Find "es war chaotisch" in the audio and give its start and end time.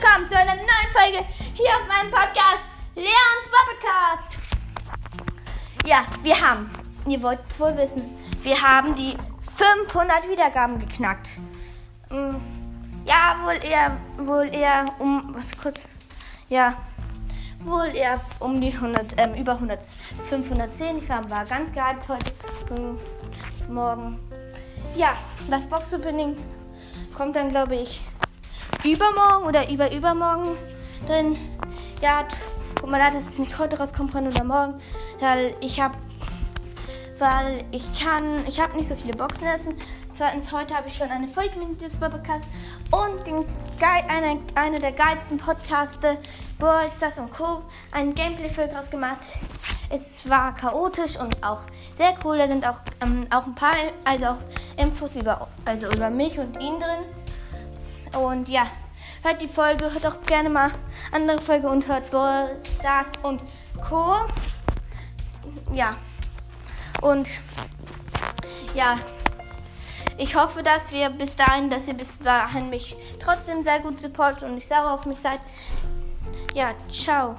49.90-51.16